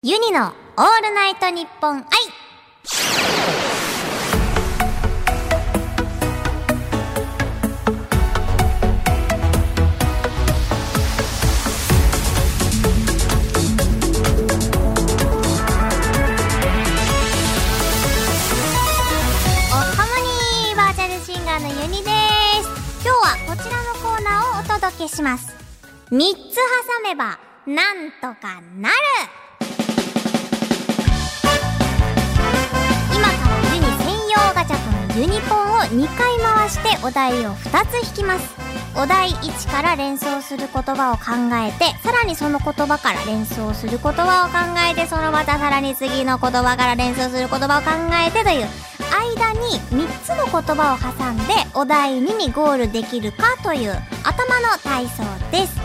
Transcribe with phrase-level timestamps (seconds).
[0.00, 0.52] ユニのオー
[1.02, 2.04] ルナイトニッポン愛お
[19.74, 22.10] ハモニーバーチャルシンガーのユニで
[22.62, 22.68] す。
[23.04, 25.52] 今日はこちらのコーナーをお届けします。
[26.12, 28.94] 3つ挟めばなんとかなる。
[35.18, 38.54] ユニポンを2回回してお題を2つ引きます。
[38.96, 47.90] お題1から連想する言葉を考えてさらにその言葉から連想する言葉を考えてそのまたさらに次の言葉から連想する言葉を考
[48.26, 48.66] えてという
[49.38, 53.92] 間に3つの言葉を挟んでお題2にゴールできるかという
[54.24, 55.78] 頭の体操です。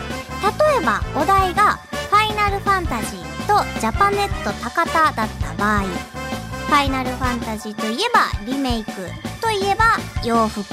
[0.44, 5.84] 例えばお題が「ファイナルファンタジー」と「ジャパネット高田」だった場合
[6.74, 8.92] ファイナルファンタジーといえばリメイク
[9.40, 10.64] といえば洋服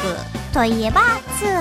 [0.51, 1.03] といえば
[1.39, 1.61] 通販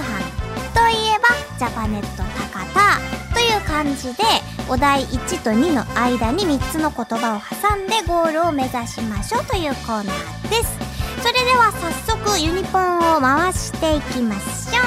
[0.73, 1.27] といえば
[1.57, 4.23] ジャパネット高田という感じで
[4.69, 10.77] お題1と2の間に3つの言葉を挟んでゴールを目指しましょうというコーナーです。
[11.21, 14.79] それでは早速ユニポンを回していきましょ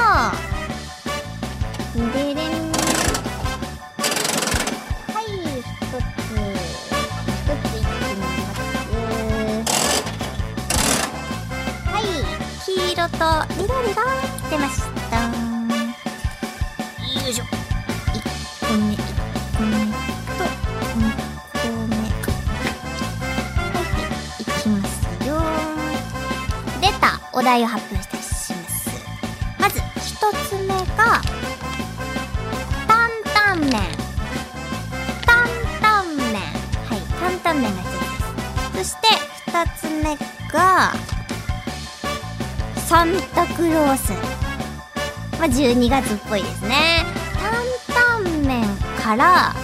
[2.01, 2.11] う。
[2.15, 2.62] でれん
[13.03, 13.25] 黄色と
[13.61, 14.05] 緑が
[14.49, 15.25] 出ました。
[15.25, 15.31] よ
[17.29, 17.45] いしょ。
[17.45, 17.49] 1
[18.69, 18.97] 個目1
[19.57, 19.87] 個目
[20.39, 20.97] と2個
[21.89, 22.01] 目は
[24.39, 25.35] いいきますよ
[26.81, 28.89] 出たお題を発表いたします
[29.59, 31.21] まず1つ目が
[32.87, 33.73] 担々麺
[35.27, 36.39] 担々麺
[36.87, 37.03] はい
[37.43, 37.93] 担々麺が1つ
[38.77, 39.09] ですそして
[39.51, 40.17] 2つ目
[40.53, 40.93] が
[42.93, 44.13] サンタクロース。
[45.39, 47.07] まあ、12月っぽいですね。
[47.41, 48.67] 担々麺
[49.03, 49.55] から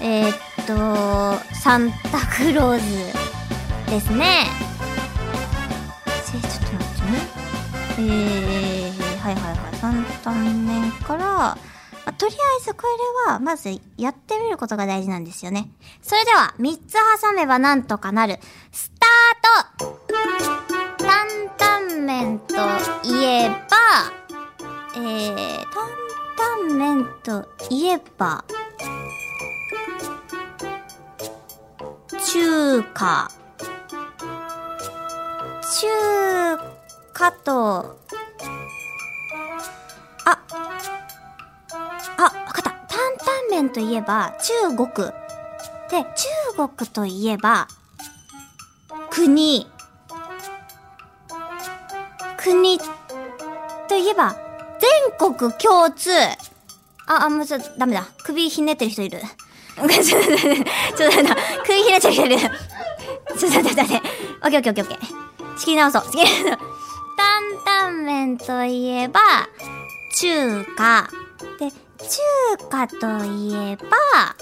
[0.00, 0.34] えー、っ
[0.66, 4.46] とサンタクローズですね。
[6.08, 7.18] えちょっと待ってね。
[7.98, 9.76] えー、はいはいはい。
[9.76, 11.58] 担々麺から、
[12.06, 12.84] ま、とりあえずこ
[13.26, 15.68] れはまずやってみることが大事なんですよね。
[16.00, 18.38] それでは3つ挟めばなんとかなる。
[18.72, 20.02] スタート。
[21.04, 22.54] 担々麺と
[23.04, 23.82] いえば
[24.94, 25.64] えー、
[26.36, 28.44] 担々麺といえば、
[32.24, 33.30] 中華。
[35.62, 35.88] 中
[37.14, 37.98] 華と、
[40.24, 40.38] あ、
[42.18, 42.70] あ、わかった。
[42.70, 44.86] 担々麺といえば、中国。
[45.90, 46.04] で、
[46.56, 47.66] 中国といえば、
[49.10, 49.66] 国。
[52.42, 52.78] 国
[53.88, 54.36] といえば、
[54.80, 56.10] 全国共通。
[57.06, 58.08] あ、あ、もうちょっとダメだ。
[58.24, 59.20] 首ひねってる人いる。
[59.76, 62.38] ちょっと、ちょっと、ちょっと、首ひねってる人いる。
[62.38, 64.08] ちょっと待って待って。
[64.42, 65.58] オッケーオッケーオッケーオッケー。
[65.58, 66.02] 仕切り直そう。
[66.04, 66.58] 仕切り直そう。
[67.16, 69.20] 担々麺といえば、
[70.16, 71.08] 中華。
[71.58, 71.78] で、中
[72.68, 74.34] 華といえば、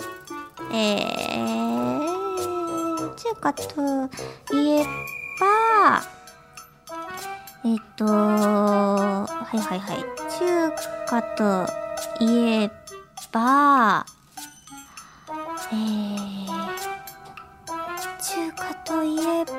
[0.72, 4.08] えー、中華と
[4.56, 4.84] いえ
[5.38, 6.02] ば、
[7.62, 9.98] えっと、はいはいはい。
[10.38, 10.70] 中
[11.06, 12.70] 華といえ
[13.30, 14.06] ば、
[15.70, 16.46] えー、
[18.18, 19.52] 中華といえば、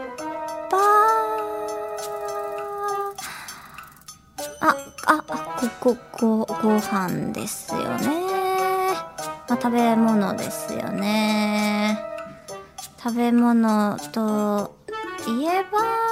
[4.61, 4.75] あ、
[5.05, 8.09] あ、あ、ご、ご、ご、ご飯ですよね。
[9.47, 11.99] まあ、食べ物ですよね。
[13.03, 14.75] 食べ物と
[15.27, 16.10] いえば、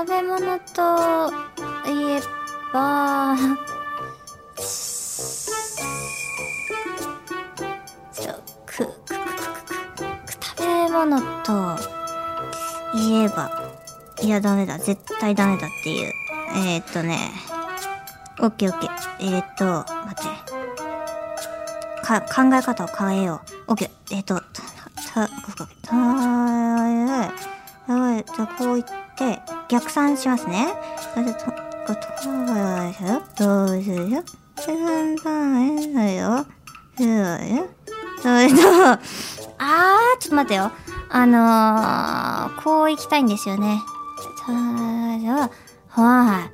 [0.00, 1.30] 食べ物と
[1.86, 2.22] いえ
[2.72, 3.36] ば、
[8.64, 9.12] く、く、く、
[10.24, 11.76] く、食べ物と
[12.96, 13.50] いえば、
[14.22, 14.78] いや、ダメだ。
[14.78, 16.12] 絶対ダメだっていう。
[16.54, 17.18] えー、っとね、
[18.40, 18.90] オッケーオッケー。
[19.20, 20.24] えー、っと、待っ
[22.00, 22.06] て。
[22.06, 23.72] か、考え方を変えよう。
[23.72, 23.90] オッケー。
[24.12, 26.30] えー、っと、た、た、た、た、た、
[28.24, 28.86] じゃあこう言っ
[29.16, 30.66] て、逆算しますね。
[31.14, 31.94] それで、と、と、
[33.38, 34.24] どうするよ。
[34.56, 34.76] それ
[35.16, 35.22] と、
[38.20, 38.56] それと、
[39.58, 40.72] あー、ちょっと待ってよ。
[41.08, 43.80] あのー、こう行きたいんですよね。
[44.44, 44.52] た
[45.18, 46.50] じゃあ、はい。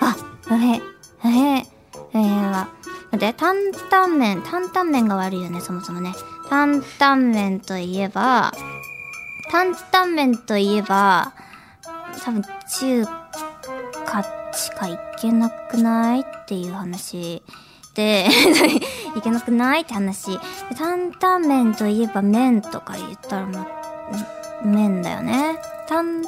[0.00, 0.16] あ、
[0.48, 2.68] あ、へ、へ、えー、は、
[3.10, 6.14] 待って、担々麺、担々麺が悪いよね、そもそもね。
[6.48, 8.52] 担々麺といえば、
[9.50, 11.32] 担々麺といえば、
[12.26, 13.06] 多分中
[14.04, 17.40] 華しかいけなくないっていう話
[17.94, 18.26] で、
[19.14, 20.40] いけなくないって話。
[20.76, 23.68] 担々麺といえば麺とか言ったらま、
[24.64, 25.60] 麺だよね。
[25.86, 26.24] 担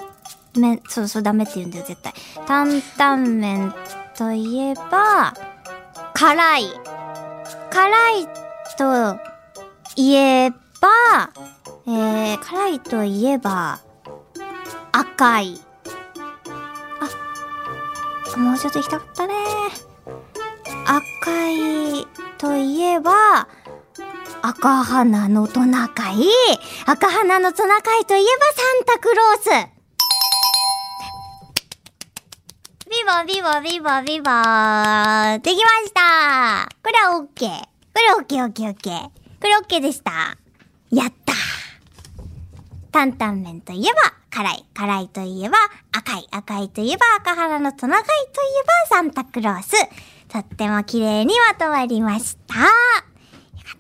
[0.55, 2.15] 麺、そうそうダメって言うんだよ絶対。
[2.47, 3.75] 担々麺
[4.17, 5.35] といえば、
[6.15, 6.71] 辛い。
[7.71, 8.29] 辛い
[8.79, 9.19] と
[9.97, 10.89] いえば、
[11.89, 13.81] えー、辛いといえば、
[14.93, 15.61] 赤い。
[18.39, 19.35] もうちょっと行きたかったね。
[20.87, 22.07] 赤い
[22.39, 23.49] といえば、
[24.43, 26.23] 赤花のトナカイ。
[26.87, 29.79] 赤花のトナカイといえばサンタクロース。
[32.89, 35.41] ビボビボビボビボー。
[35.43, 37.51] できましたこれはオッケー。
[37.51, 39.03] これオッケーオッケーオッケー。
[39.03, 39.11] こ
[39.43, 40.39] れオッケーでした。
[40.91, 41.35] やった
[42.93, 44.65] 担々麺といえば辛い。
[44.75, 45.57] 辛いといえば
[45.93, 46.29] 赤い。
[46.31, 48.15] 赤いといえば赤原のトナカイとい
[48.61, 49.73] えばサンタクロース。
[50.29, 52.55] とっても綺麗にまとまりました。
[52.55, 52.67] よ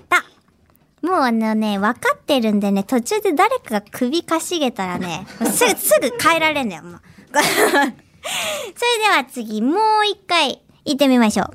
[0.08, 0.22] かっ
[1.02, 1.06] た。
[1.06, 7.00] もうあのね、分かってるんでね、途中で誰かが首かしげたらね、すぐ、 すぐ変えられんだよ、もう。
[7.32, 11.50] それでは次、もう一回行ってみましょう。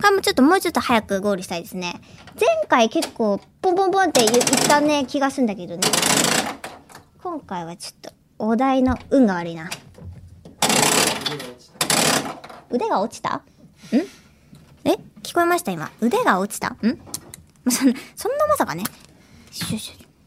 [0.00, 2.00] これもちょっともうちょっと早くゴールしたいですね。
[2.38, 5.82] 前回結構ポンポンポンって言ったね気がすんだけどね。
[7.24, 9.70] 今回はちょっとお題の運が悪いな。
[12.70, 13.36] 腕が落ちた？
[13.36, 13.42] ん？
[14.84, 14.98] え？
[15.22, 15.90] 聞こえました今。
[16.02, 16.68] 腕が落ちた？
[16.68, 16.76] ん？
[17.70, 18.84] そんな、そんなまさかね。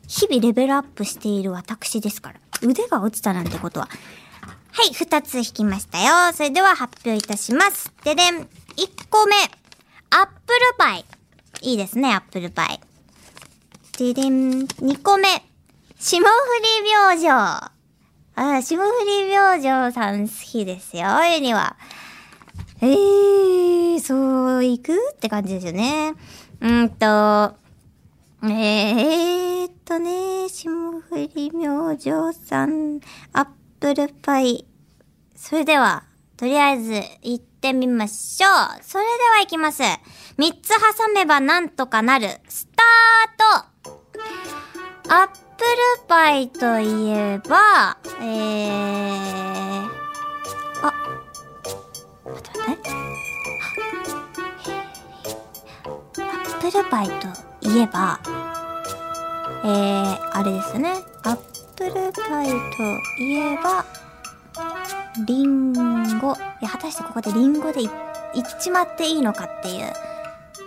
[0.08, 2.40] 日々レベルアップしている私ですから。
[2.64, 3.88] 腕が落ちたなんてことは。
[4.72, 6.34] はい、二つ引きましたよ。
[6.34, 7.94] それでは発表いたします。
[8.06, 8.50] ででん。
[8.76, 9.36] 一個目。
[10.10, 11.06] アップルパイ。
[11.62, 12.80] いいですね、アップルパイ。
[14.00, 14.68] ででん。
[14.80, 15.28] 二個目。
[16.00, 17.28] 霜降り明星。
[18.36, 21.76] あ、霜降り明星さん好きですよ、ユニは。
[22.82, 26.14] えー、そう、行くって感じですよね。
[26.62, 27.56] うんと、
[28.44, 33.00] えーとね、霜降り明星さん、
[33.34, 33.48] アッ
[33.80, 34.68] プルパイ。
[35.36, 36.04] それでは、
[36.38, 36.94] とりあえず
[37.24, 38.84] 行ってみましょう。
[38.84, 39.82] それでは行きます。
[40.38, 42.28] 三つ挟めばなんとかなる。
[42.48, 44.67] スタート
[45.10, 49.88] アップルパイといえば、えー、
[50.84, 50.94] あ、
[52.26, 52.90] 待って待って。
[56.20, 57.28] アップルパイと
[57.70, 58.20] いえば、
[59.64, 60.92] えー、あれですね。
[61.24, 61.38] アッ
[61.78, 62.54] プルパイと
[63.24, 63.86] いえば、
[65.26, 66.36] リンゴ。
[66.62, 67.92] いや、果たしてここでリンゴでい、いっ
[68.60, 69.94] ちまっていいのかっていう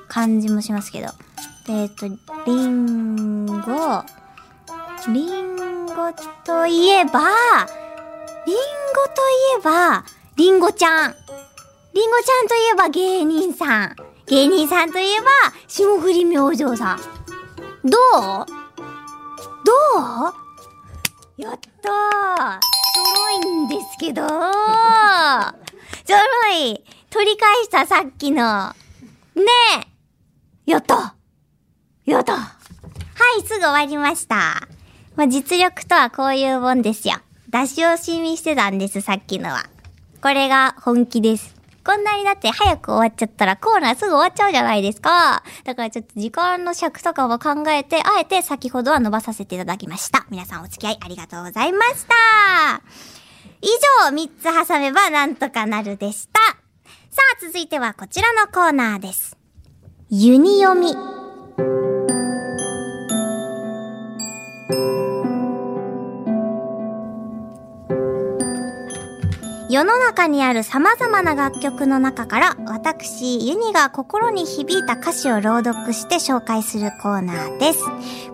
[0.08, 1.08] 感じもしますけど。
[1.68, 2.08] えっ、ー、と、
[2.46, 4.02] リンゴ、
[5.08, 6.12] リンゴ
[6.44, 7.20] といえば、
[8.46, 8.60] リンゴ
[9.08, 10.04] といえば、
[10.36, 11.14] リンゴちゃん。
[11.94, 13.96] リンゴちゃんといえば芸人さん。
[14.26, 15.26] 芸人さんといえば、
[15.68, 16.98] 霜降り明星さん。
[17.88, 18.46] どう？
[19.64, 19.72] ど
[21.38, 21.42] う？
[21.42, 28.74] やったーちょろいんですけど ちょろい取り返したさっきの。
[29.34, 29.44] ね
[30.66, 31.14] えやった
[32.04, 32.40] やったは
[33.38, 34.68] い、すぐ終わりました。
[35.20, 37.16] まあ、実力とはこういうもんですよ。
[37.50, 39.66] 出し惜しみしてたんです、さっきのは。
[40.22, 41.54] これが本気です。
[41.84, 45.42] こんなにだって早く終わっちゃったらコーナーすぐ終わっちゃうじゃないですか。
[45.64, 50.24] だからちょっと時間の尺とかを考えて、あえて先ほどは伸ばさせていただきました。
[50.30, 52.80] 皆さんお付き合いありがとうございました。
[53.60, 53.66] 以
[54.08, 56.40] 上、3つ挟めばなんとかなるでした。
[57.10, 59.36] さあ、続いてはこちらのコーナーです。
[60.08, 60.94] ユニ読み。
[69.70, 77.78] 世の中にある様々な楽曲の中から私、ユニが心に響いた歌詞を朗読して紹介するコーナーです。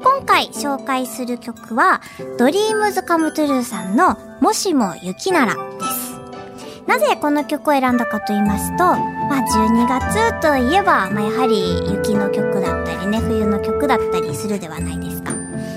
[0.03, 2.01] 今回紹介する曲は、
[2.39, 6.87] ドリームズカムトゥルーさんのもしも雪ならです。
[6.87, 15.35] なぜこの曲を選んだかと言いますと、まあ12月といえば、まあやはり雪の曲だったりね、冬の曲だったりするではないですか。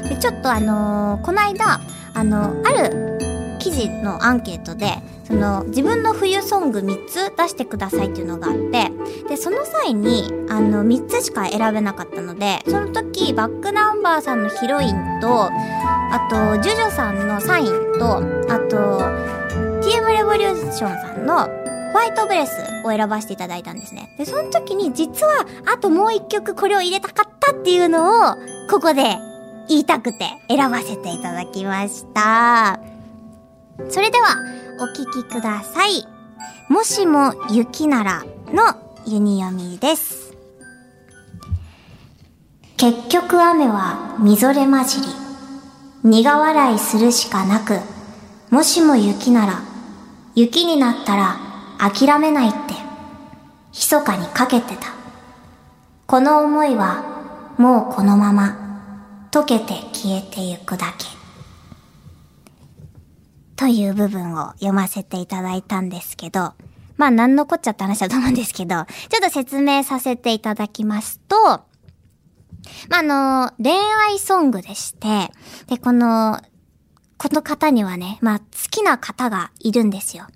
[0.07, 1.81] でちょっとあのー、この間、
[2.13, 8.91] あの、ある記事のアンケートで、その自分の冬ソング3つ出してくださいっていうのがあって
[9.29, 17.67] でその際にあの3つしか選べなかったのでその時バックナンバーさんのヒロインとあとジョジョさんのサイン
[17.99, 18.99] とあと
[19.87, 21.47] TM レボリューションさんの
[21.91, 22.51] ホワイトブレス
[22.85, 24.13] を選ばせていただいたんですね。
[24.17, 28.35] で、その時に実は、あともう一曲これを入れたかったっていうのを、
[28.69, 29.17] ここで
[29.67, 32.88] 言いたくて選ばせていただきました。
[33.87, 34.35] それでは、
[34.79, 36.05] お聴きください。
[36.67, 38.63] もしも雪ならの
[39.05, 40.33] ユニ読みです。
[42.77, 45.07] 結局雨はみぞれ混じり。
[46.03, 47.79] 苦笑いするしかなく、
[48.49, 49.61] もしも雪なら、
[50.33, 51.37] 雪になったら
[51.77, 52.57] 諦めないって、
[53.73, 54.93] 密かにかけてた。
[56.07, 58.55] この思いは、もうこのまま、
[59.31, 61.18] 溶けて消えてゆくだけ。
[63.59, 66.53] という部分を読ませていただいたんですけど、
[66.95, 68.85] まあ、なんのこっちゃって話だと思うんですけど、ちょっ
[69.21, 71.59] と説明させていただきますと、ま
[72.95, 73.73] あ、あの、恋
[74.07, 75.29] 愛ソングでして、
[75.67, 76.39] で、この、
[77.17, 80.27] この方にはね、まあ、好きな方がいるんですよ。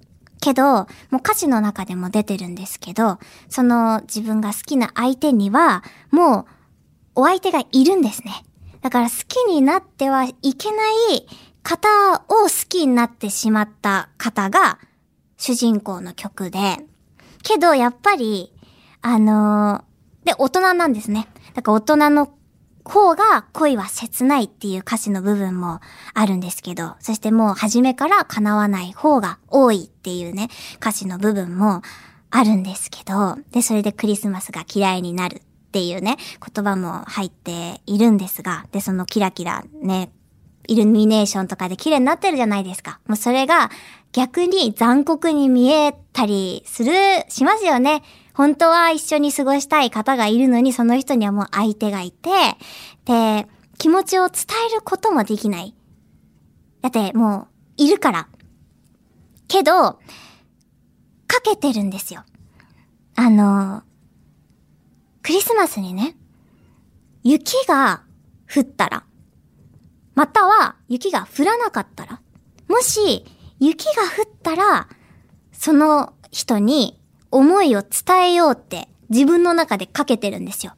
[0.41, 6.45] けど、もう歌詞の中でも出てるんですけど、その自分が好きな相手には、もう、
[7.15, 8.43] お相手がいるんですね。
[8.81, 10.77] だから好きになってはいけな
[11.13, 11.25] い
[11.63, 14.79] 方を好きになってしまった方が
[15.37, 16.77] 主人公の曲で、
[17.41, 18.53] けどやっぱり、
[19.01, 21.27] あのー、で、大人なんですね。
[21.53, 22.33] だから大人の
[22.83, 25.79] 方が恋は切ないっていう歌詞の部分も
[26.13, 31.81] あるんですけど、そしてもう初めから叶わない方が多いっていうね、歌詞の部分も
[32.29, 35.41] あるんですけど、で、それでクリスマスが嫌いになるっ
[35.71, 36.17] ていうね、
[36.55, 40.11] 言葉も入っているんですが、で、そのキラキラね、
[40.67, 42.99] イルミネーションとかで綺麗になってるじゃないですか。
[43.07, 43.69] もうそれが
[44.13, 46.93] 逆に残酷に見えたりする、
[47.29, 48.03] しますよね。
[48.33, 52.29] 本当は一緒に過ごしたい方がいるのに、その人にはもう相手がいて、
[53.05, 55.75] で、気持ちを伝えることもできない。
[56.81, 58.27] だってもう、いるから。
[59.47, 59.99] けど、
[61.27, 62.23] かけてるんですよ。
[63.15, 63.83] あの、
[65.21, 66.15] クリスマスにね、
[67.23, 68.03] 雪が
[68.53, 69.03] 降ったら、
[70.15, 72.21] または雪が降らなかったら、
[72.67, 73.25] もし
[73.59, 74.87] 雪が降ったら、
[75.51, 76.99] その人に
[77.31, 80.73] 思いを伝えようって自分の中でかけてるんですよ。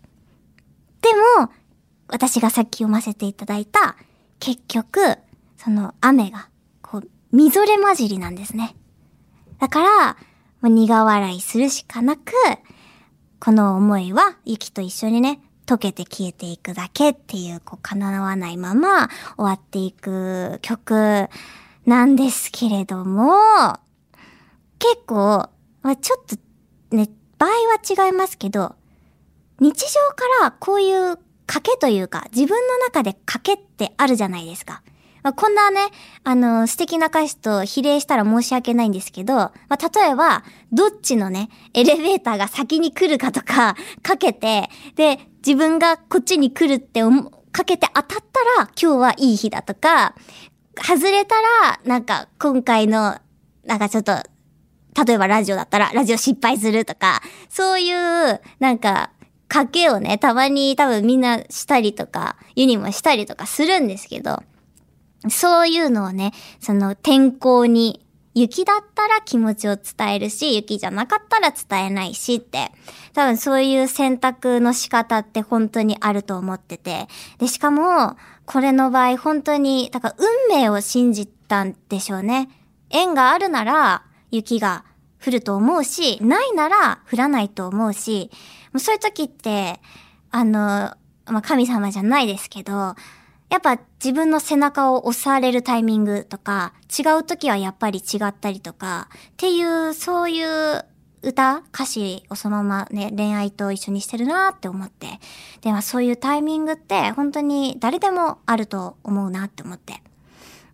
[1.01, 1.10] で
[1.42, 1.51] も、
[2.08, 3.96] 私がさっき読ませていただいた、
[4.39, 5.18] 結局、
[5.58, 6.50] その雨が、
[6.82, 8.75] こう、みぞれ混じりなんですね。
[9.60, 10.18] だから、
[10.70, 12.34] 苦笑いするしかなく、
[13.39, 21.27] この思いは雪と一緒にね、溶けて消えていくだけっていう、こう、叶わないまま終わっていく曲
[21.86, 23.34] なんですけれども、
[24.79, 25.50] 結構、
[25.81, 28.75] まちょっとね、場合は違いますけど、
[29.60, 31.17] 日常からこういう
[31.48, 34.81] 賭けというか、自分の中で賭けってあるじゃないですか。
[35.25, 35.79] まあ、こんなね、
[36.24, 50.13] あの、素敵な歌詞と比例したら申し訳ないんですけど、まあ、例えば、どっちのね、エレベーターが先に来るかとか、 かけて、で、自分がこっちに来るって思かけて当たったら、今日はいい日だとか、
[50.79, 53.17] 外れたら、なんか、今回の、
[53.65, 54.12] なんかちょっと、
[55.08, 59.10] 例えばラジオだったら、ラジオ失敗するとか、そういう、なんか、
[59.50, 64.44] 賭けをね、たまに多分みんなしたりとか、ユニもしたりとかするんですけど、
[65.29, 68.01] そういうのをね、その天候に、
[68.38, 72.70] 雪だったら気持ちを伝えるし、雪じゃなかったら伝えないしって、
[73.13, 80.15] 多分そういう選択の仕方って本当にあると思ってて、で、しかも、これの場合本当に、だから
[80.50, 82.50] 運命を信じたんでしょうね。
[82.89, 84.84] 縁があるなら、雪が
[85.25, 88.29] 降ると思うし、ないなら降らないと思うし、
[88.74, 89.79] もうそういう時って、
[90.32, 90.91] あの、
[91.25, 92.96] まあ、神様じゃないですけど、
[93.50, 100.86] やっぱ自分の背中を押されるタイミングとか、違う時はやっぱり違ったりとか、っていう、そういう
[101.22, 105.20] 歌、歌詞をそのままね、恋愛と一緒にしてるなって思って。
[105.62, 110.02] で、まあそういうタイミングって本当に誰でもあると思うなって思って。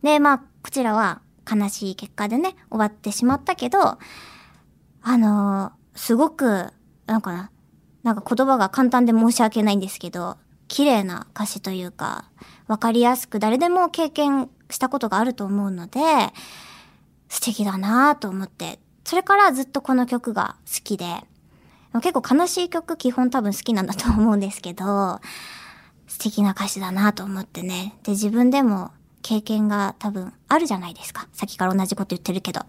[0.01, 3.97] で、まあこちらは悲しい結果でね、終わってしまったけど、
[5.03, 6.71] あのー、すごく、
[7.05, 7.51] なんかな、
[8.03, 10.37] なんか言葉が簡単で申し訳ないんですけど、
[10.71, 12.29] 綺麗な歌詞というか、
[12.67, 15.99] わかりやすく誰でも経験したことがあると思うので、
[17.27, 21.25] 素敵だなと思って、それからずっとこの曲が好きで、
[21.95, 25.19] 結構悲しい曲基本多分好きなんだと思うんですけど、
[26.07, 27.95] 素敵な歌詞だなと思ってね。
[28.03, 28.91] で、自分でも
[29.23, 31.27] 経験が多分あるじゃないですか。
[31.33, 32.61] さっきから同じこと言ってるけど。
[32.61, 32.65] だ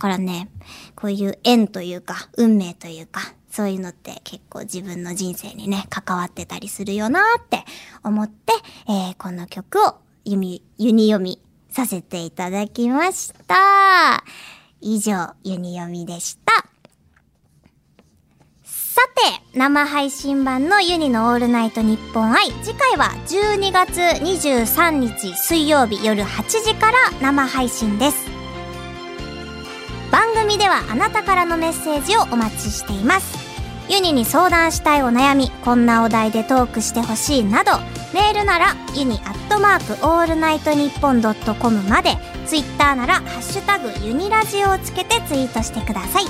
[0.00, 0.50] からね、
[0.96, 7.64] こういう縁というか、運命というか、そういうのって結構自分の人生にね、関わってたりするよなって
[8.04, 8.52] 思って、
[8.88, 14.24] えー、この曲をユミ、ユニ読みさせていただきました。
[14.80, 16.70] 以上、ユニ読みでした。
[18.64, 22.52] さて、生配信版のユニのオールナイトニッポン i。
[22.62, 28.39] 次回は12月23日水曜日夜8時から生配信です。
[30.60, 33.38] ではあなたからのメッセージをお待ちしています。
[33.88, 37.72] ユニに相談したいお悩み、こんなお題でトークしてほしいなど、
[38.12, 46.24] メールならユニアットマークオールナイトニッポンドットコムまで、ツイッターならハッシュタグユニラジオをつけてツイートしてください。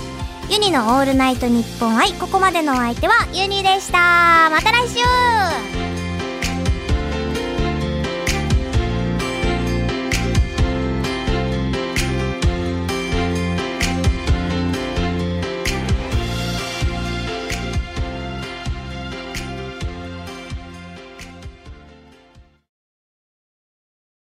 [0.49, 4.49] ユニのオールナイトニッポン愛、ここまでのお相手はユニでした。
[4.49, 5.90] また来週